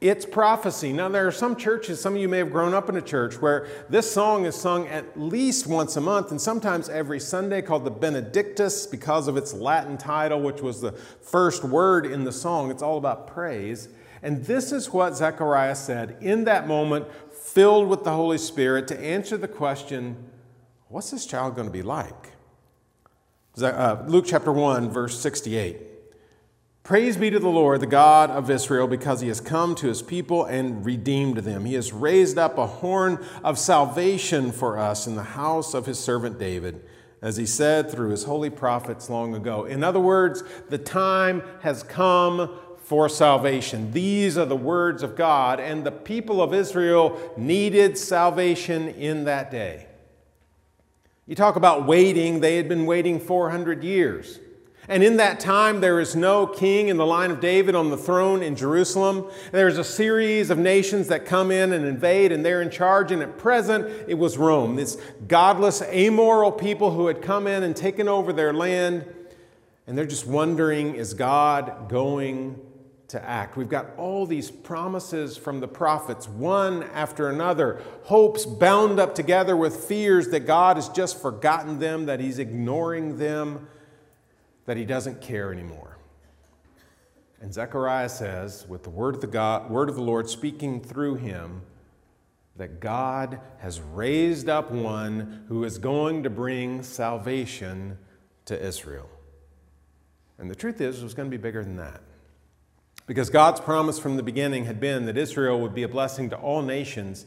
it's 0.00 0.26
prophecy. 0.26 0.92
Now, 0.92 1.08
there 1.08 1.28
are 1.28 1.32
some 1.32 1.54
churches, 1.54 2.00
some 2.00 2.14
of 2.14 2.20
you 2.20 2.28
may 2.28 2.38
have 2.38 2.50
grown 2.50 2.74
up 2.74 2.88
in 2.88 2.96
a 2.96 3.02
church, 3.02 3.40
where 3.40 3.68
this 3.88 4.10
song 4.10 4.46
is 4.46 4.56
sung 4.56 4.88
at 4.88 5.18
least 5.18 5.68
once 5.68 5.96
a 5.96 6.00
month 6.00 6.32
and 6.32 6.40
sometimes 6.40 6.88
every 6.88 7.20
Sunday 7.20 7.62
called 7.62 7.84
the 7.84 7.90
Benedictus 7.90 8.86
because 8.86 9.28
of 9.28 9.36
its 9.36 9.52
Latin 9.52 9.96
title, 9.96 10.40
which 10.40 10.60
was 10.60 10.80
the 10.80 10.92
first 10.92 11.62
word 11.62 12.04
in 12.06 12.24
the 12.24 12.32
song. 12.32 12.70
It's 12.70 12.82
all 12.82 12.98
about 12.98 13.28
praise. 13.28 13.88
And 14.24 14.44
this 14.44 14.72
is 14.72 14.90
what 14.90 15.16
Zechariah 15.16 15.74
said 15.74 16.16
in 16.20 16.44
that 16.44 16.68
moment 16.68 17.06
filled 17.52 17.88
with 17.88 18.04
the 18.04 18.12
Holy 18.12 18.38
Spirit 18.38 18.88
to 18.88 18.98
answer 18.98 19.36
the 19.36 19.48
question 19.48 20.16
what's 20.88 21.10
this 21.10 21.26
child 21.26 21.54
going 21.54 21.66
to 21.66 21.72
be 21.72 21.82
like? 21.82 22.32
Uh, 23.60 24.02
Luke 24.06 24.24
chapter 24.26 24.52
1, 24.52 24.90
verse 24.90 25.18
68. 25.20 25.78
Praise 26.82 27.16
be 27.16 27.30
to 27.30 27.38
the 27.38 27.48
Lord, 27.48 27.80
the 27.80 27.86
God 27.86 28.30
of 28.30 28.50
Israel, 28.50 28.86
because 28.86 29.20
he 29.20 29.28
has 29.28 29.40
come 29.40 29.74
to 29.76 29.86
his 29.86 30.02
people 30.02 30.44
and 30.44 30.84
redeemed 30.84 31.38
them. 31.38 31.64
He 31.64 31.74
has 31.74 31.92
raised 31.92 32.38
up 32.38 32.58
a 32.58 32.66
horn 32.66 33.24
of 33.44 33.58
salvation 33.58 34.50
for 34.50 34.78
us 34.78 35.06
in 35.06 35.14
the 35.14 35.22
house 35.22 35.74
of 35.74 35.86
his 35.86 35.98
servant 35.98 36.38
David, 36.38 36.82
as 37.20 37.36
he 37.36 37.46
said 37.46 37.90
through 37.90 38.10
his 38.10 38.24
holy 38.24 38.50
prophets 38.50 39.08
long 39.08 39.34
ago. 39.34 39.64
In 39.64 39.84
other 39.84 40.00
words, 40.00 40.42
the 40.70 40.78
time 40.78 41.42
has 41.60 41.82
come 41.82 42.50
for 42.82 43.08
salvation. 43.08 43.92
These 43.92 44.36
are 44.36 44.44
the 44.44 44.56
words 44.56 45.02
of 45.02 45.16
God, 45.16 45.60
and 45.60 45.84
the 45.84 45.92
people 45.92 46.42
of 46.42 46.52
Israel 46.52 47.18
needed 47.36 47.96
salvation 47.96 48.88
in 48.88 49.24
that 49.24 49.50
day. 49.50 49.86
You 51.26 51.36
talk 51.36 51.56
about 51.56 51.86
waiting, 51.86 52.40
they 52.40 52.56
had 52.56 52.68
been 52.68 52.84
waiting 52.84 53.20
400 53.20 53.84
years. 53.84 54.40
And 54.88 55.04
in 55.04 55.18
that 55.18 55.38
time, 55.38 55.80
there 55.80 56.00
is 56.00 56.16
no 56.16 56.44
king 56.44 56.88
in 56.88 56.96
the 56.96 57.06
line 57.06 57.30
of 57.30 57.40
David 57.40 57.76
on 57.76 57.90
the 57.90 57.96
throne 57.96 58.42
in 58.42 58.56
Jerusalem. 58.56 59.30
There's 59.52 59.78
a 59.78 59.84
series 59.84 60.50
of 60.50 60.58
nations 60.58 61.06
that 61.06 61.24
come 61.24 61.52
in 61.52 61.72
and 61.72 61.86
invade, 61.86 62.32
and 62.32 62.44
they're 62.44 62.62
in 62.62 62.70
charge. 62.70 63.12
And 63.12 63.22
at 63.22 63.38
present, 63.38 63.86
it 64.08 64.18
was 64.18 64.36
Rome, 64.36 64.74
this 64.74 64.98
godless, 65.28 65.82
amoral 65.82 66.50
people 66.50 66.90
who 66.90 67.06
had 67.06 67.22
come 67.22 67.46
in 67.46 67.62
and 67.62 67.76
taken 67.76 68.08
over 68.08 68.32
their 68.32 68.52
land. 68.52 69.06
And 69.86 69.96
they're 69.96 70.04
just 70.04 70.26
wondering 70.26 70.96
is 70.96 71.14
God 71.14 71.88
going 71.88 72.60
to 73.12 73.22
act. 73.22 73.58
We've 73.58 73.68
got 73.68 73.90
all 73.98 74.26
these 74.26 74.50
promises 74.50 75.36
from 75.36 75.60
the 75.60 75.68
prophets, 75.68 76.26
one 76.26 76.82
after 76.82 77.28
another, 77.28 77.82
hopes 78.04 78.46
bound 78.46 78.98
up 78.98 79.14
together 79.14 79.54
with 79.54 79.84
fears 79.84 80.28
that 80.28 80.40
God 80.40 80.76
has 80.76 80.88
just 80.88 81.20
forgotten 81.20 81.78
them, 81.78 82.06
that 82.06 82.20
He's 82.20 82.38
ignoring 82.38 83.18
them, 83.18 83.68
that 84.64 84.78
He 84.78 84.86
doesn't 84.86 85.20
care 85.20 85.52
anymore. 85.52 85.98
And 87.42 87.52
Zechariah 87.52 88.08
says, 88.08 88.66
with 88.66 88.82
the 88.82 88.90
word 88.90 89.16
of 89.16 89.20
the, 89.20 89.26
God, 89.26 89.70
word 89.70 89.90
of 89.90 89.94
the 89.94 90.02
Lord 90.02 90.30
speaking 90.30 90.80
through 90.80 91.16
him, 91.16 91.62
that 92.56 92.80
God 92.80 93.40
has 93.58 93.80
raised 93.80 94.48
up 94.48 94.70
one 94.70 95.44
who 95.48 95.64
is 95.64 95.76
going 95.76 96.22
to 96.22 96.30
bring 96.30 96.82
salvation 96.82 97.98
to 98.44 98.58
Israel. 98.64 99.08
And 100.38 100.50
the 100.50 100.54
truth 100.54 100.80
is, 100.80 101.00
it 101.00 101.04
was 101.04 101.14
going 101.14 101.30
to 101.30 101.36
be 101.36 101.42
bigger 101.42 101.62
than 101.62 101.76
that. 101.76 102.00
Because 103.06 103.30
God's 103.30 103.60
promise 103.60 103.98
from 103.98 104.16
the 104.16 104.22
beginning 104.22 104.64
had 104.64 104.80
been 104.80 105.06
that 105.06 105.16
Israel 105.16 105.60
would 105.60 105.74
be 105.74 105.82
a 105.82 105.88
blessing 105.88 106.30
to 106.30 106.36
all 106.36 106.62
nations. 106.62 107.26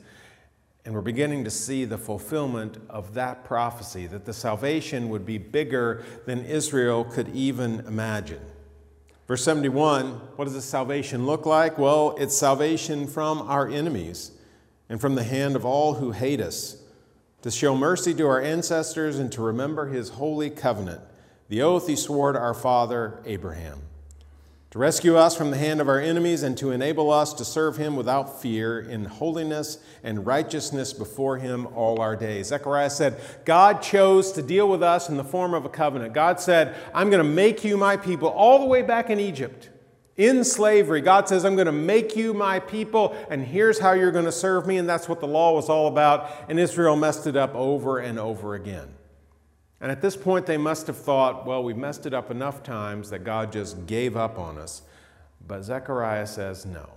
And 0.85 0.93
we're 0.93 1.01
beginning 1.01 1.43
to 1.43 1.49
see 1.49 1.83
the 1.83 1.97
fulfillment 1.97 2.77
of 2.89 3.13
that 3.15 3.43
prophecy 3.43 4.07
that 4.07 4.25
the 4.25 4.33
salvation 4.33 5.09
would 5.09 5.25
be 5.25 5.37
bigger 5.37 6.03
than 6.25 6.45
Israel 6.45 7.03
could 7.03 7.29
even 7.29 7.81
imagine. 7.81 8.41
Verse 9.27 9.43
71 9.43 10.11
what 10.35 10.45
does 10.45 10.53
this 10.53 10.65
salvation 10.65 11.25
look 11.25 11.45
like? 11.45 11.77
Well, 11.77 12.15
it's 12.19 12.37
salvation 12.37 13.07
from 13.07 13.41
our 13.41 13.67
enemies 13.67 14.31
and 14.87 15.01
from 15.01 15.15
the 15.15 15.23
hand 15.23 15.55
of 15.55 15.65
all 15.65 15.95
who 15.95 16.11
hate 16.11 16.39
us, 16.39 16.77
to 17.41 17.49
show 17.49 17.75
mercy 17.75 18.13
to 18.13 18.27
our 18.27 18.41
ancestors 18.41 19.17
and 19.17 19.31
to 19.31 19.41
remember 19.41 19.87
his 19.87 20.09
holy 20.09 20.51
covenant, 20.51 21.01
the 21.49 21.63
oath 21.63 21.87
he 21.87 21.95
swore 21.95 22.31
to 22.31 22.39
our 22.39 22.53
father 22.53 23.19
Abraham 23.25 23.81
to 24.75 24.79
rescue 24.79 25.15
us 25.15 25.37
from 25.37 25.51
the 25.51 25.57
hand 25.57 25.79
of 25.79 25.87
our 25.87 26.01
enemies 26.01 26.43
and 26.43 26.57
to 26.57 26.71
enable 26.71 27.09
us 27.09 27.31
to 27.31 27.45
serve 27.45 27.77
him 27.77 27.95
without 27.95 28.41
fear 28.41 28.77
in 28.77 29.05
holiness 29.05 29.77
and 30.03 30.25
righteousness 30.25 30.91
before 30.91 31.37
him 31.37 31.65
all 31.67 32.01
our 32.01 32.13
days. 32.17 32.47
Zechariah 32.47 32.89
said, 32.89 33.17
God 33.45 33.81
chose 33.81 34.33
to 34.33 34.41
deal 34.41 34.67
with 34.67 34.83
us 34.83 35.07
in 35.07 35.15
the 35.15 35.23
form 35.23 35.53
of 35.53 35.63
a 35.63 35.69
covenant. 35.69 36.13
God 36.13 36.41
said, 36.41 36.75
I'm 36.93 37.09
going 37.09 37.23
to 37.23 37.29
make 37.29 37.63
you 37.63 37.77
my 37.77 37.95
people 37.95 38.27
all 38.27 38.59
the 38.59 38.65
way 38.65 38.81
back 38.81 39.09
in 39.09 39.17
Egypt. 39.17 39.69
In 40.17 40.43
slavery, 40.43 40.99
God 40.99 41.29
says, 41.29 41.45
I'm 41.45 41.55
going 41.55 41.67
to 41.67 41.71
make 41.71 42.17
you 42.17 42.33
my 42.33 42.59
people, 42.59 43.15
and 43.29 43.45
here's 43.45 43.79
how 43.79 43.93
you're 43.93 44.11
going 44.11 44.25
to 44.25 44.31
serve 44.31 44.67
me. 44.67 44.75
And 44.75 44.89
that's 44.89 45.07
what 45.07 45.21
the 45.21 45.27
law 45.27 45.53
was 45.53 45.69
all 45.69 45.87
about. 45.87 46.29
And 46.49 46.59
Israel 46.59 46.97
messed 46.97 47.27
it 47.27 47.37
up 47.37 47.55
over 47.55 47.99
and 47.99 48.19
over 48.19 48.55
again. 48.55 48.89
And 49.85 49.91
at 49.91 50.01
this 50.01 50.17
point, 50.17 50.47
they 50.47 50.57
must 50.57 50.87
have 50.87 50.97
thought, 50.97 51.45
well, 51.45 51.63
we've 51.63 51.77
messed 51.77 52.07
it 52.07 52.13
up 52.15 52.31
enough 52.31 52.63
times 52.63 53.11
that 53.11 53.23
God 53.23 53.51
just 53.51 53.85
gave 53.85 54.17
up 54.17 54.39
on 54.39 54.57
us. 54.57 54.81
But 55.47 55.61
Zechariah 55.61 56.25
says 56.25 56.65
no, 56.65 56.89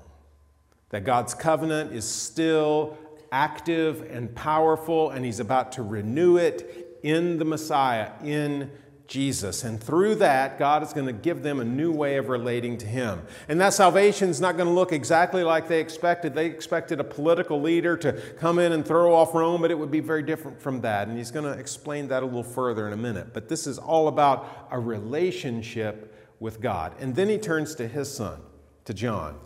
that 0.89 1.05
God's 1.05 1.35
covenant 1.35 1.93
is 1.93 2.07
still 2.07 2.97
active 3.31 4.11
and 4.11 4.35
powerful, 4.35 5.11
and 5.11 5.23
he's 5.23 5.39
about 5.39 5.73
to 5.73 5.83
renew 5.83 6.39
it 6.39 6.99
in 7.03 7.37
the 7.37 7.45
Messiah, 7.45 8.13
in 8.25 8.71
Jesus. 9.09 9.65
And 9.65 9.83
through 9.83 10.17
that, 10.17 10.59
God 10.59 10.83
is 10.83 10.93
going 10.93 11.07
to 11.07 11.15
give 11.15 11.43
them 11.43 11.61
a 11.61 11.65
new 11.65 11.91
way 11.91 12.19
of 12.19 12.29
relating 12.29 12.77
to 12.79 12.87
Him. 12.87 13.23
And 13.49 13.59
that 13.61 13.73
salvation 13.73 14.29
is 14.29 14.39
not 14.39 14.59
going 14.59 14.69
to 14.69 14.75
look 14.75 14.93
exactly 14.93 15.43
like 15.43 15.67
they 15.67 15.81
expected. 15.81 16.35
They 16.35 16.47
expected 16.47 17.01
a 17.01 17.05
political 17.05 17.61
leader 17.61 17.97
to 17.97 18.13
come 18.39 18.59
in 18.59 18.73
and 18.73 18.87
throw 18.87 19.15
off 19.15 19.35
Rome, 19.35 19.63
but 19.63 19.71
it 19.71 19.79
would 19.79 19.91
be 19.91 20.01
very 20.01 20.23
different 20.23 20.61
from 20.61 20.83
that. 20.83 21.09
And 21.09 21.17
He's 21.17 21.31
going 21.31 21.47
to 21.51 21.59
explain 21.59 22.09
that 22.09 22.23
a 22.23 22.27
little 22.27 22.43
further 22.43 22.87
in 22.87 22.93
a 22.93 22.99
minute. 22.99 23.33
But 23.33 23.49
this 23.49 23.67
is 23.67 23.79
all 23.79 24.09
about 24.09 24.69
a 24.71 24.79
relationship 24.79 26.15
with 26.39 26.61
God. 26.61 26.95
And 27.01 27.17
then 27.17 27.31
He 27.31 27.39
turns 27.39 27.75
to 27.77 27.89
His 27.89 28.15
Son, 28.15 28.39
to 28.85 28.93
John. 28.93 29.39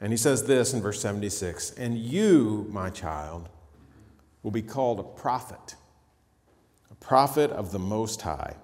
And 0.00 0.12
He 0.12 0.16
says 0.16 0.44
this 0.44 0.72
in 0.72 0.80
verse 0.80 1.00
76 1.00 1.72
And 1.72 1.98
you, 1.98 2.68
my 2.70 2.90
child, 2.90 3.48
will 4.44 4.52
be 4.52 4.62
called 4.62 5.00
a 5.00 5.02
prophet, 5.02 5.74
a 6.88 6.94
prophet 6.94 7.50
of 7.50 7.72
the 7.72 7.80
Most 7.80 8.22
High. 8.22 8.54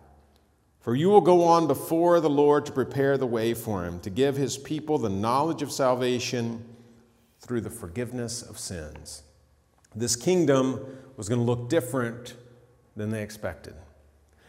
For 0.83 0.97
you 0.97 1.09
will 1.09 1.21
go 1.21 1.45
on 1.45 1.69
before 1.69 2.21
the 2.21 2.29
Lord 2.29 2.67
to 2.67 2.73
prepare 2.73 3.17
the 3.17 3.27
way 3.27 3.55
for 3.55 3.85
him, 3.85 4.01
to 4.01 4.11
give 4.11 4.37
his 4.37 4.59
people 4.59 4.99
the 4.99 5.09
knowledge 5.09 5.63
of 5.63 5.71
salvation 5.71 6.65
through 7.41 7.61
the 7.61 7.71
forgiveness 7.71 8.43
of 8.43 8.59
sins. 8.59 9.23
This 9.95 10.17
kingdom 10.17 10.85
was 11.17 11.29
going 11.29 11.41
to 11.41 11.45
look 11.45 11.69
different 11.69 12.35
than 12.97 13.11
they 13.11 13.23
expected. 13.23 13.75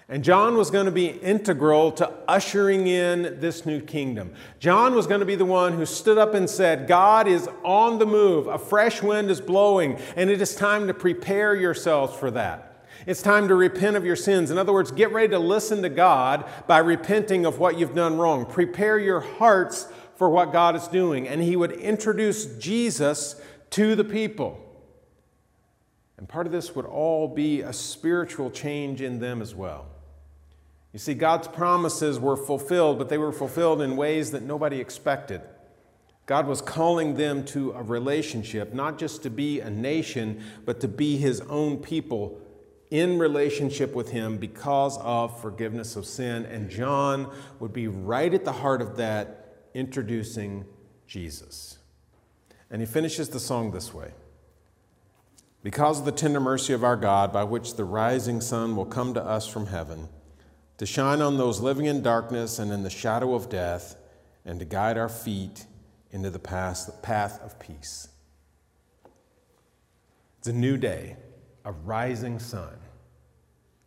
And 0.10 0.24
John 0.24 0.58
was 0.58 0.72
going 0.72 0.86
to 0.86 0.92
be 0.92 1.08
integral 1.08 1.92
to 1.94 2.12
ushering 2.28 2.88
in 2.88 3.40
this 3.40 3.66
new 3.66 3.80
kingdom. 3.80 4.34
John 4.60 4.96
was 4.96 5.08
going 5.08 5.22
to 5.22 5.26
be 5.26 5.36
the 5.36 5.46
one 5.46 5.74
who 5.74 5.86
stood 5.86 6.18
up 6.18 6.34
and 6.34 6.50
said, 6.50 6.88
God 6.88 7.28
is 7.28 7.48
on 7.64 8.00
the 8.00 8.06
move, 8.06 8.48
a 8.48 8.58
fresh 8.58 9.02
wind 9.02 9.30
is 9.30 9.40
blowing, 9.40 10.00
and 10.16 10.30
it 10.30 10.42
is 10.42 10.56
time 10.56 10.88
to 10.88 10.94
prepare 10.94 11.56
yourselves 11.56 12.16
for 12.16 12.32
that. 12.32 12.73
It's 13.06 13.22
time 13.22 13.48
to 13.50 13.56
repent 13.56 13.96
of 13.96 14.06
your 14.06 14.16
sins. 14.16 14.50
In 14.50 14.58
other 14.58 14.74
words, 14.74 14.92
get 14.92 15.12
ready 15.12 15.30
to 15.30 15.40
listen 15.40 15.82
to 15.82 15.90
God 15.90 16.46
by 16.68 16.78
repenting 16.78 17.46
of 17.46 17.60
what 17.60 17.78
you've 17.78 17.96
done 17.96 18.18
wrong. 18.18 18.46
Prepare 18.46 19.00
your 19.00 19.20
hearts 19.20 19.88
for 20.16 20.30
what 20.30 20.52
God 20.52 20.76
is 20.76 20.88
doing. 20.88 21.28
And 21.28 21.42
He 21.42 21.56
would 21.56 21.72
introduce 21.72 22.46
Jesus 22.58 23.40
to 23.72 23.96
the 23.96 24.04
people. 24.04 24.60
And 26.18 26.30
part 26.30 26.46
of 26.46 26.54
this 26.54 26.76
would 26.76 26.86
all 26.86 27.28
be 27.28 27.62
a 27.62 27.74
spiritual 27.74 28.50
change 28.50 29.02
in 29.02 29.20
them 29.20 29.42
as 29.42 29.54
well. 29.54 29.88
You 30.94 31.00
see, 31.00 31.16
God's 31.16 31.48
promises 31.48 32.20
were 32.20 32.38
fulfilled, 32.38 33.00
but 33.00 33.10
they 33.10 33.18
were 33.18 33.32
fulfilled 33.32 33.82
in 33.82 33.98
ways 33.98 34.32
that 34.32 34.44
nobody 34.44 34.80
expected. 34.80 35.42
God 36.26 36.48
was 36.48 36.62
calling 36.62 37.16
them 37.16 37.44
to 37.46 37.72
a 37.72 37.82
relationship, 37.82 38.74
not 38.74 38.98
just 38.98 39.24
to 39.24 39.30
be 39.30 39.60
a 39.60 39.70
nation, 39.70 40.42
but 40.64 40.80
to 40.80 40.88
be 40.88 41.18
His 41.18 41.42
own 41.42 41.78
people 41.78 42.40
in 42.94 43.18
relationship 43.18 43.96
with 43.96 44.12
Him 44.12 44.38
because 44.38 45.00
of 45.00 45.42
forgiveness 45.42 45.96
of 45.96 46.06
sin. 46.06 46.46
And 46.46 46.70
John 46.70 47.36
would 47.60 47.74
be 47.74 47.88
right 47.88 48.32
at 48.32 48.46
the 48.46 48.52
heart 48.52 48.84
of 48.84 48.98
that, 48.98 49.66
introducing 49.74 50.64
Jesus. 51.08 51.80
And 52.70 52.84
he 52.84 52.86
finishes 52.86 53.30
the 53.30 53.40
song 53.40 53.72
this 53.72 53.96
way 53.96 54.12
Because 55.64 56.00
of 56.00 56.06
the 56.06 56.12
tender 56.12 56.40
mercy 56.40 56.72
of 56.72 56.84
our 56.84 56.96
God, 56.96 57.34
by 57.34 57.44
which 57.44 57.76
the 57.76 57.84
rising 57.84 58.40
sun 58.40 58.76
will 58.76 58.86
come 58.86 59.16
to 59.16 59.24
us 59.24 59.48
from 59.48 59.66
heaven, 59.66 60.08
to 60.78 60.86
shine 60.86 61.20
on 61.20 61.40
those 61.40 61.62
living 61.62 61.88
in 61.88 62.04
darkness 62.04 62.60
and 62.60 62.72
in 62.72 62.84
the 62.84 62.92
shadow 62.92 63.34
of 63.34 63.50
death, 63.50 63.96
and 64.46 64.60
to 64.60 64.66
guide 64.66 65.00
our 65.00 65.10
feet 65.10 65.66
into 66.12 66.30
the 66.30 66.38
path, 66.38 67.42
of 67.42 67.60
peace. 67.60 68.08
It's 70.38 70.48
a 70.48 70.54
new 70.54 70.78
day, 70.78 71.16
a 71.66 71.72
rising 71.72 72.40
sun. 72.40 72.76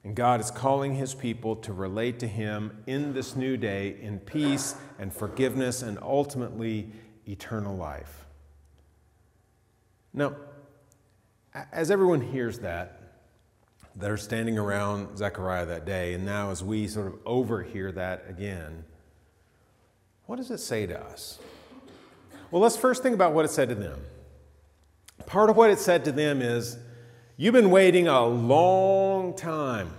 And 0.04 0.14
God 0.14 0.40
is 0.40 0.50
calling 0.50 0.94
his 0.94 1.14
people 1.14 1.56
to 1.56 1.72
relate 1.72 2.20
to 2.20 2.28
him 2.28 2.82
in 2.86 3.12
this 3.12 3.34
new 3.34 3.56
day 3.56 3.96
in 4.00 4.20
peace 4.20 4.76
and 4.98 5.12
forgiveness 5.12 5.82
and 5.82 5.98
ultimately 6.00 6.90
eternal 7.26 7.76
life. 7.76 8.24
Now, 10.14 10.36
as 11.72 11.90
everyone 11.90 12.20
hears 12.20 12.60
that, 12.60 13.00
are 14.00 14.16
standing 14.16 14.58
around 14.58 15.18
Zechariah 15.18 15.66
that 15.66 15.84
day, 15.86 16.14
and 16.14 16.24
now 16.24 16.50
as 16.50 16.62
we 16.62 16.86
sort 16.86 17.08
of 17.08 17.18
overhear 17.26 17.90
that 17.92 18.26
again, 18.28 18.84
what 20.26 20.36
does 20.36 20.50
it 20.50 20.58
say 20.58 20.86
to 20.86 21.00
us? 21.00 21.38
Well, 22.50 22.62
let's 22.62 22.76
first 22.76 23.02
think 23.02 23.14
about 23.14 23.32
what 23.32 23.44
it 23.44 23.50
said 23.50 23.68
to 23.70 23.74
them. 23.74 24.00
Part 25.26 25.50
of 25.50 25.56
what 25.56 25.70
it 25.70 25.78
said 25.78 26.04
to 26.04 26.12
them 26.12 26.42
is 26.42 26.78
You've 27.36 27.54
been 27.54 27.70
waiting 27.70 28.08
a 28.08 28.24
long 28.24 29.34
time. 29.34 29.90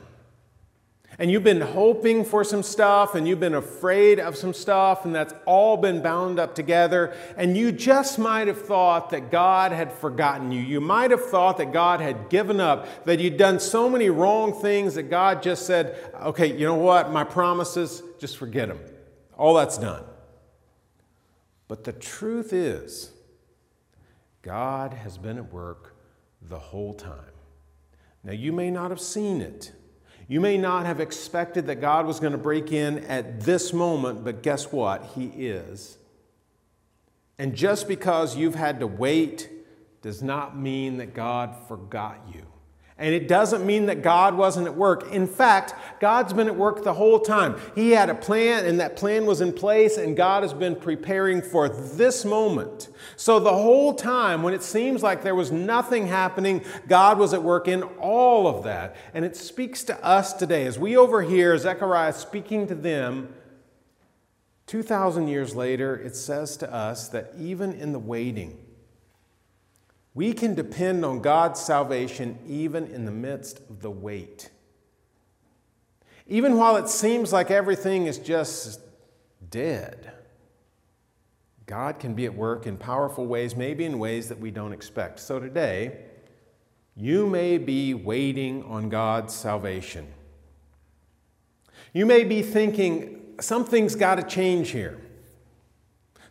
And 1.20 1.32
you've 1.32 1.44
been 1.44 1.62
hoping 1.62 2.24
for 2.24 2.44
some 2.44 2.62
stuff, 2.62 3.16
and 3.16 3.28
you've 3.28 3.40
been 3.40 3.56
afraid 3.56 4.20
of 4.20 4.38
some 4.38 4.54
stuff, 4.54 5.04
and 5.04 5.16
that's 5.16 5.34
all 5.48 5.76
been 5.76 6.04
bound 6.04 6.40
up 6.40 6.54
together. 6.54 7.16
And 7.36 7.58
you 7.58 7.72
just 7.72 8.20
might 8.20 8.46
have 8.48 8.62
thought 8.62 9.10
that 9.10 9.32
God 9.32 9.72
had 9.72 9.92
forgotten 9.92 10.52
you. 10.52 10.62
You 10.62 10.80
might 10.80 11.10
have 11.10 11.26
thought 11.26 11.58
that 11.58 11.74
God 11.74 12.02
had 12.02 12.30
given 12.30 12.60
up, 12.60 13.06
that 13.06 13.20
you'd 13.20 13.38
done 13.38 13.60
so 13.60 13.90
many 13.90 14.12
wrong 14.12 14.54
things 14.54 14.94
that 14.94 15.10
God 15.10 15.42
just 15.42 15.66
said, 15.66 15.98
okay, 16.22 16.56
you 16.56 16.68
know 16.68 16.76
what? 16.76 17.12
My 17.12 17.24
promises, 17.24 18.04
just 18.20 18.38
forget 18.38 18.68
them. 18.68 18.80
All 19.36 19.56
that's 19.56 19.80
done. 19.80 20.04
But 21.68 21.84
the 21.84 21.94
truth 21.94 22.54
is, 22.54 23.12
God 24.44 24.94
has 24.94 25.18
been 25.18 25.38
at 25.38 25.52
work 25.52 25.96
the 26.42 26.60
whole 26.60 26.94
time. 26.94 27.34
Now, 28.24 28.34
you 28.34 28.52
may 28.52 28.72
not 28.72 28.90
have 28.90 29.00
seen 29.00 29.42
it. 29.42 29.72
You 30.28 30.42
may 30.42 30.58
not 30.58 30.86
have 30.86 31.00
expected 31.00 31.68
that 31.68 31.76
God 31.76 32.06
was 32.06 32.20
going 32.20 32.34
to 32.34 32.38
break 32.38 32.72
in 32.72 33.00
at 33.06 33.42
this 33.42 33.72
moment, 33.72 34.26
but 34.26 34.44
guess 34.44 34.72
what? 34.72 35.12
He 35.16 35.26
is. 35.28 35.98
And 37.40 37.56
just 37.56 37.88
because 37.88 38.36
you've 38.36 38.56
had 38.56 38.80
to 38.82 38.88
wait 38.88 39.50
does 40.02 40.22
not 40.22 40.58
mean 40.58 40.98
that 40.98 41.14
God 41.14 41.56
forgot 41.68 42.20
you. 42.34 42.46
And 43.00 43.14
it 43.14 43.28
doesn't 43.28 43.64
mean 43.64 43.86
that 43.86 44.02
God 44.02 44.36
wasn't 44.36 44.66
at 44.66 44.76
work. 44.76 45.12
In 45.12 45.28
fact, 45.28 45.76
God's 46.00 46.34
been 46.34 46.48
at 46.48 46.56
work 46.56 46.84
the 46.84 46.96
whole 46.96 47.20
time. 47.20 47.56
He 47.76 47.92
had 47.92 48.10
a 48.10 48.16
plan, 48.16 48.66
and 48.66 48.80
that 48.80 48.96
plan 48.96 49.28
was 49.28 49.40
in 49.40 49.54
place, 49.54 49.98
and 49.98 50.18
God 50.18 50.42
has 50.42 50.52
been 50.52 50.76
preparing 50.76 51.44
for 51.44 51.70
this 51.70 52.26
moment. 52.26 52.90
So, 53.16 53.40
the 53.40 53.54
whole 53.54 53.94
time, 53.94 54.42
when 54.42 54.56
it 54.56 54.64
seems 54.64 55.04
like 55.04 55.22
there 55.22 55.36
was 55.36 55.52
nothing 55.52 56.08
happening, 56.08 56.64
God 56.88 57.20
was 57.20 57.36
at 57.36 57.44
work 57.44 57.68
in 57.68 57.84
all 57.84 58.48
of 58.48 58.64
that. 58.64 58.96
And 59.14 59.24
it 59.24 59.36
speaks 59.36 59.84
to 59.86 60.04
us 60.04 60.34
today. 60.34 60.66
As 60.66 60.80
we 60.80 60.98
overhear 60.98 61.56
Zechariah 61.56 62.14
speaking 62.14 62.66
to 62.66 62.76
them, 62.76 63.32
2,000 64.66 65.28
years 65.28 65.56
later, 65.56 65.96
it 65.96 66.16
says 66.16 66.58
to 66.58 66.74
us 66.74 67.10
that 67.10 67.32
even 67.38 67.74
in 67.74 67.92
the 67.92 68.00
waiting, 68.00 68.58
we 70.18 70.34
can 70.34 70.56
depend 70.56 71.06
on 71.06 71.22
God's 71.22 71.60
salvation 71.60 72.40
even 72.48 72.88
in 72.88 73.06
the 73.06 73.12
midst 73.12 73.60
of 73.70 73.82
the 73.82 73.92
wait. 73.92 74.50
Even 76.26 76.58
while 76.58 76.76
it 76.76 76.90
seems 76.90 77.32
like 77.32 77.52
everything 77.52 78.08
is 78.08 78.18
just 78.18 78.80
dead. 79.52 80.12
God 81.68 82.00
can 82.00 82.16
be 82.16 82.26
at 82.26 82.34
work 82.34 82.66
in 82.66 82.78
powerful 82.78 83.28
ways, 83.28 83.56
maybe 83.56 83.86
in 83.86 84.00
ways 84.00 84.28
that 84.30 84.40
we 84.40 84.50
don't 84.50 84.74
expect. 84.74 85.20
So 85.20 85.40
today, 85.40 86.00
you 86.96 87.28
may 87.28 87.60
be 87.60 87.94
waiting 87.94 88.64
on 88.64 88.90
God's 88.90 89.36
salvation. 89.36 90.08
You 91.94 92.08
may 92.08 92.24
be 92.24 92.42
thinking, 92.42 93.36
something's 93.40 93.94
got 93.94 94.16
to 94.16 94.24
change 94.24 94.72
here. 94.72 95.00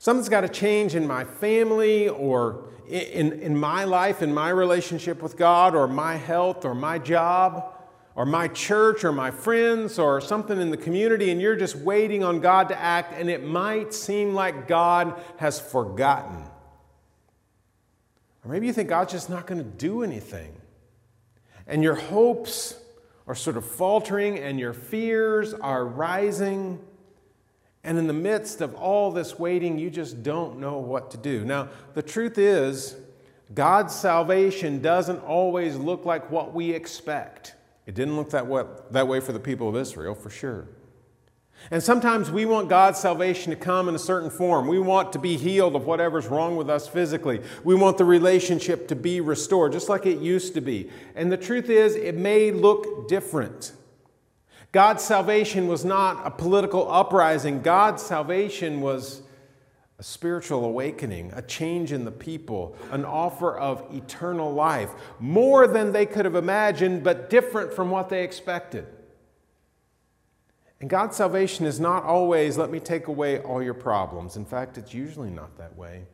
Something's 0.01 0.29
got 0.29 0.41
to 0.41 0.49
change 0.49 0.97
in 0.97 1.07
my 1.07 1.23
family 1.23 2.09
or 2.09 2.67
in, 2.89 3.41
in 3.41 3.57
my 3.57 3.85
life, 3.85 4.23
in 4.23 4.33
my 4.33 4.51
relationship 4.51 5.23
with 5.23 5.37
God, 5.37 5.75
or 5.75 5.87
my 5.89 6.17
health, 6.17 6.65
or 6.65 6.75
my 6.75 6.99
job, 6.99 7.75
or 8.15 8.25
my 8.25 8.49
church, 8.49 9.05
or 9.05 9.13
my 9.13 9.31
friends, 9.31 9.99
or 9.99 10.21
something 10.21 10.61
in 10.61 10.71
the 10.71 10.77
community, 10.77 11.31
and 11.31 11.41
you're 11.41 11.57
just 11.57 11.77
waiting 11.77 12.25
on 12.25 12.41
God 12.41 12.69
to 12.69 12.79
act, 12.79 13.13
and 13.19 13.29
it 13.29 13.45
might 13.45 13.93
seem 13.93 14.35
like 14.35 14.69
God 14.69 15.21
has 15.39 15.61
forgotten. 15.61 16.45
Or 18.45 18.51
maybe 18.51 18.67
you 18.67 18.73
think 18.73 18.89
God's 18.89 19.13
just 19.13 19.29
not 19.29 19.47
going 19.47 19.59
to 19.59 19.69
do 19.69 20.03
anything. 20.03 20.53
And 21.67 21.83
your 21.83 21.97
hopes 21.97 22.81
are 23.27 23.35
sort 23.35 23.57
of 23.57 23.65
faltering, 23.65 24.39
and 24.39 24.59
your 24.61 24.73
fears 24.73 25.53
are 25.53 25.85
rising. 25.85 26.79
And 27.87 27.99
in 27.99 28.09
the 28.09 28.13
midst 28.13 28.61
of 28.61 28.75
all 28.75 29.13
this 29.13 29.39
waiting, 29.39 29.79
you 29.79 29.91
just 29.91 30.25
don't 30.25 30.59
know 30.59 30.79
what 30.79 31.13
to 31.13 31.17
do. 31.17 31.45
Now, 31.45 31.69
the 31.95 32.03
truth 32.03 32.37
is, 32.37 32.97
God's 33.55 33.95
salvation 33.95 34.83
doesn't 34.83 35.21
always 35.21 35.77
look 35.77 36.05
like 36.05 36.29
what 36.29 36.53
we 36.53 36.73
expect. 36.73 37.55
It 37.87 37.95
didn't 37.95 38.17
look 38.17 38.31
that 38.31 38.49
way, 38.49 38.65
that 38.91 39.07
way 39.07 39.21
for 39.21 39.33
the 39.33 39.39
people 39.39 39.69
of 39.69 39.77
Israel, 39.77 40.17
for 40.17 40.31
sure. 40.31 40.67
And 41.71 41.81
sometimes 41.81 42.29
we 42.29 42.45
want 42.45 42.69
God's 42.69 42.99
salvation 42.99 43.51
to 43.51 43.57
come 43.57 43.89
in 43.89 43.95
a 43.95 44.01
certain 44.01 44.31
form. 44.31 44.67
We 44.67 44.81
want 44.81 45.13
to 45.13 45.21
be 45.21 45.37
healed 45.37 45.77
of 45.77 45.87
whatever's 45.87 46.27
wrong 46.27 46.57
with 46.57 46.69
us 46.69 46.89
physically. 46.89 47.41
We 47.63 47.77
want 47.77 47.99
the 47.99 48.05
relationship 48.05 48.89
to 48.89 48.97
be 48.97 49.21
restored, 49.21 49.71
just 49.71 49.89
like 49.89 50.07
it 50.07 50.19
used 50.19 50.55
to 50.55 50.61
be. 50.61 50.91
And 51.15 51.31
the 51.31 51.37
truth 51.37 51.71
is, 51.71 51.95
it 51.95 52.17
may 52.17 52.51
look 52.51 53.07
different. 53.07 53.73
God's 54.73 55.03
salvation 55.03 55.69
was 55.69 55.85
not 55.85 56.27
a 56.27 56.31
political 56.31 56.91
uprising, 56.91 57.63
God's 57.63 58.03
salvation 58.03 58.81
was 58.81 59.23
a 59.99 60.03
spiritual 60.03 60.65
awakening, 60.65 61.33
a 61.35 61.41
change 61.41 61.91
in 61.91 62.05
the 62.05 62.11
people, 62.11 62.77
an 62.91 63.05
offer 63.05 63.57
of 63.57 63.83
eternal 63.95 64.53
life, 64.53 64.91
more 65.19 65.67
than 65.67 65.93
they 65.93 66.05
could 66.05 66.27
have 66.27 66.35
imagined, 66.35 67.03
but 67.03 67.31
different 67.31 67.73
from 67.73 67.91
what 67.91 68.11
they 68.11 68.23
expected. 68.23 68.87
And 70.81 70.91
God's 70.91 71.17
salvation 71.17 71.65
is 71.65 71.81
not 71.81 72.05
always, 72.05 72.59
let 72.59 72.71
me 72.71 72.79
take 72.79 73.07
away 73.07 73.41
all 73.41 73.63
your 73.63 73.75
problems. 73.75 74.37
In 74.37 74.45
fact, 74.45 74.77
it's 74.77 74.93
usually 74.93 75.31
not 75.31 75.57
that 75.57 75.75
way. 75.77 76.05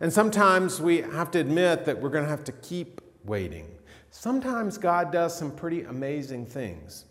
And 0.00 0.10
sometimes 0.10 0.80
we 0.80 1.02
have 1.02 1.30
to 1.32 1.38
admit 1.38 1.84
that 1.84 2.00
we're 2.00 2.08
going 2.08 2.24
to 2.24 2.30
have 2.30 2.44
to 2.44 2.52
keep 2.52 3.02
waiting. 3.24 3.68
Sometimes 4.14 4.76
God 4.76 5.10
does 5.10 5.34
some 5.34 5.50
pretty 5.50 5.82
amazing 5.84 6.44
things. 6.44 7.06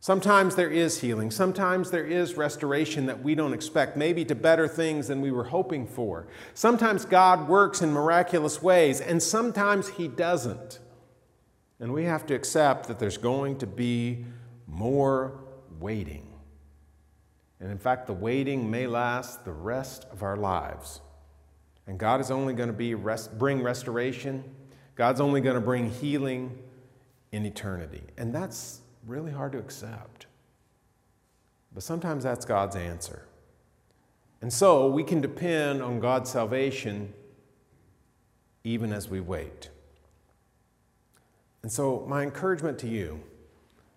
Sometimes 0.00 0.56
there 0.56 0.68
is 0.68 1.00
healing. 1.00 1.30
Sometimes 1.30 1.92
there 1.92 2.04
is 2.04 2.34
restoration 2.34 3.06
that 3.06 3.22
we 3.22 3.36
don't 3.36 3.54
expect, 3.54 3.96
maybe 3.96 4.24
to 4.24 4.34
better 4.34 4.66
things 4.66 5.06
than 5.06 5.20
we 5.20 5.30
were 5.30 5.44
hoping 5.44 5.86
for. 5.86 6.26
Sometimes 6.52 7.04
God 7.04 7.48
works 7.48 7.82
in 7.82 7.92
miraculous 7.92 8.60
ways, 8.60 9.00
and 9.00 9.22
sometimes 9.22 9.90
He 9.90 10.08
doesn't. 10.08 10.80
And 11.78 11.94
we 11.94 12.04
have 12.04 12.26
to 12.26 12.34
accept 12.34 12.88
that 12.88 12.98
there's 12.98 13.16
going 13.16 13.58
to 13.58 13.66
be 13.66 14.26
more 14.66 15.40
waiting. 15.78 16.34
And 17.60 17.70
in 17.70 17.78
fact, 17.78 18.08
the 18.08 18.12
waiting 18.12 18.68
may 18.68 18.88
last 18.88 19.44
the 19.44 19.52
rest 19.52 20.04
of 20.10 20.24
our 20.24 20.36
lives. 20.36 21.00
And 21.86 21.96
God 21.96 22.20
is 22.20 22.32
only 22.32 22.54
going 22.54 22.68
to 22.70 22.74
be 22.74 22.94
rest, 22.94 23.38
bring 23.38 23.62
restoration 23.62 24.44
God's 24.94 25.20
only 25.20 25.40
going 25.40 25.54
to 25.54 25.60
bring 25.60 25.90
healing 25.90 26.58
in 27.32 27.44
eternity. 27.44 28.02
And 28.16 28.32
that's 28.32 28.80
really 29.06 29.32
hard 29.32 29.52
to 29.52 29.58
accept. 29.58 30.26
But 31.72 31.82
sometimes 31.82 32.22
that's 32.24 32.44
God's 32.44 32.76
answer. 32.76 33.26
And 34.40 34.52
so 34.52 34.88
we 34.88 35.02
can 35.02 35.20
depend 35.20 35.82
on 35.82 36.00
God's 36.00 36.30
salvation 36.30 37.12
even 38.62 38.92
as 38.92 39.08
we 39.08 39.20
wait. 39.20 39.70
And 41.62 41.72
so, 41.72 42.04
my 42.06 42.22
encouragement 42.22 42.78
to 42.80 42.88
you 42.88 43.20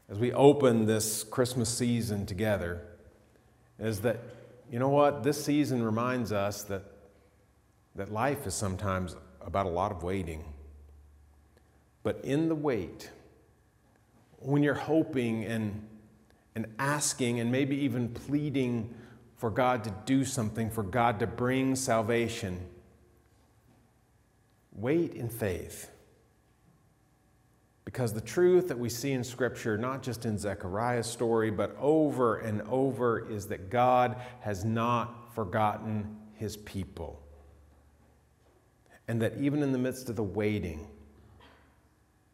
as 0.09 0.17
we 0.17 0.31
open 0.31 0.85
this 0.85 1.23
Christmas 1.23 1.69
season 1.69 2.25
together 2.25 2.81
is 3.77 3.99
that, 4.01 4.19
you 4.71 4.79
know 4.79 4.89
what, 4.89 5.23
this 5.23 5.43
season 5.43 5.83
reminds 5.83 6.31
us 6.31 6.63
that, 6.63 6.83
that 7.95 8.11
life 8.11 8.47
is 8.47 8.53
sometimes 8.53 9.15
about 9.41 9.65
a 9.65 9.69
lot 9.69 9.91
of 9.91 10.03
waiting. 10.03 10.45
But 12.07 12.23
in 12.23 12.47
the 12.47 12.55
wait, 12.55 13.11
when 14.39 14.63
you're 14.63 14.73
hoping 14.73 15.43
and, 15.43 15.85
and 16.55 16.67
asking 16.79 17.41
and 17.41 17.51
maybe 17.51 17.75
even 17.79 18.07
pleading 18.07 18.95
for 19.35 19.49
God 19.49 19.83
to 19.83 19.93
do 20.05 20.23
something, 20.23 20.69
for 20.69 20.83
God 20.83 21.19
to 21.19 21.27
bring 21.27 21.75
salvation, 21.75 22.65
wait 24.71 25.15
in 25.15 25.27
faith. 25.27 25.89
Because 27.83 28.13
the 28.13 28.21
truth 28.21 28.69
that 28.69 28.79
we 28.79 28.87
see 28.87 29.11
in 29.11 29.21
Scripture, 29.21 29.77
not 29.77 30.01
just 30.01 30.25
in 30.25 30.37
Zechariah's 30.37 31.07
story, 31.07 31.51
but 31.51 31.75
over 31.77 32.37
and 32.37 32.61
over, 32.69 33.29
is 33.29 33.47
that 33.47 33.69
God 33.69 34.15
has 34.39 34.63
not 34.63 35.35
forgotten 35.35 36.15
his 36.35 36.55
people. 36.55 37.21
And 39.09 39.21
that 39.21 39.35
even 39.41 39.61
in 39.61 39.73
the 39.73 39.77
midst 39.77 40.07
of 40.07 40.15
the 40.15 40.23
waiting, 40.23 40.87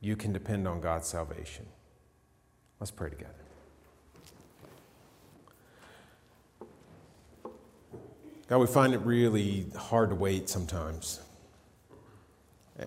you 0.04 0.18
can 0.18 0.34
depend 0.34 0.68
on 0.68 0.82
God's 0.82 1.08
salvation. 1.08 1.66
Let's 2.82 2.92
pray 2.92 3.10
together. 3.10 3.32
God, 8.50 8.58
we 8.58 8.68
find 8.68 8.94
it 8.94 9.00
really 9.00 9.68
hard 9.78 10.10
to 10.10 10.16
wait 10.16 10.50
sometimes. 10.50 11.22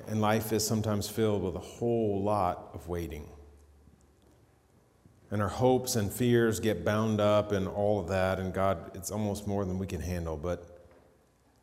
And 0.07 0.21
life 0.21 0.53
is 0.53 0.67
sometimes 0.67 1.09
filled 1.09 1.43
with 1.43 1.55
a 1.57 1.61
whole 1.61 2.23
lot 2.23 2.69
of 2.75 2.87
waiting. 2.87 3.27
And 5.31 5.41
our 5.41 5.49
hopes 5.49 5.97
and 5.97 6.13
fears 6.13 6.61
get 6.61 6.85
bound 6.85 7.19
up 7.19 7.51
in 7.51 7.67
all 7.67 7.99
of 7.99 8.09
that. 8.09 8.39
And 8.39 8.53
God, 8.53 8.91
it's 8.95 9.11
almost 9.11 9.47
more 9.47 9.65
than 9.65 9.79
we 9.79 9.87
can 9.87 10.03
handle. 10.03 10.37
But 10.37 10.87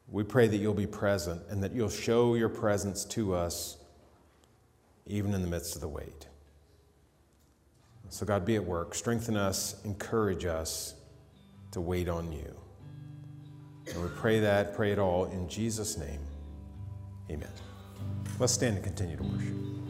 we 0.07 0.23
pray 0.23 0.47
that 0.47 0.57
you'll 0.57 0.73
be 0.73 0.87
present 0.87 1.43
and 1.51 1.63
that 1.63 1.73
you'll 1.73 1.89
show 1.89 2.33
your 2.33 2.49
presence 2.49 3.05
to 3.05 3.35
us 3.35 3.77
even 5.05 5.33
in 5.33 5.41
the 5.41 5.47
midst 5.47 5.75
of 5.75 5.81
the 5.81 5.87
wait. 5.87 6.27
So, 8.09 8.25
God, 8.25 8.45
be 8.45 8.55
at 8.55 8.63
work. 8.63 8.93
Strengthen 8.93 9.35
us, 9.35 9.81
encourage 9.85 10.45
us 10.45 10.95
to 11.71 11.81
wait 11.81 12.07
on 12.07 12.31
you. 12.31 12.55
And 13.87 14.01
we 14.01 14.09
pray 14.15 14.39
that, 14.39 14.75
pray 14.75 14.91
it 14.91 14.99
all 14.99 15.25
in 15.25 15.49
Jesus' 15.49 15.97
name. 15.97 16.19
Amen. 17.29 17.49
Let's 18.39 18.53
stand 18.53 18.75
and 18.75 18.83
continue 18.83 19.17
to 19.17 19.23
worship. 19.23 19.82